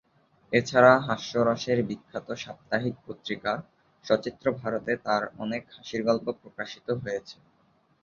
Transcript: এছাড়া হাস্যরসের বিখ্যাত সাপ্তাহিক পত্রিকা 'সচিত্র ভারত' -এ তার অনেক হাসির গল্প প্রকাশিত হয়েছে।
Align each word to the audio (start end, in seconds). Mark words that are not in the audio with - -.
এছাড়া 0.51 0.93
হাস্যরসের 1.07 1.79
বিখ্যাত 1.89 2.27
সাপ্তাহিক 2.43 2.95
পত্রিকা 3.05 3.51
'সচিত্র 4.05 4.45
ভারত' 4.59 4.87
-এ 4.87 5.05
তার 5.05 5.23
অনেক 5.37 5.63
হাসির 5.75 6.01
গল্প 6.09 6.27
প্রকাশিত 6.41 6.87
হয়েছে। 7.01 7.37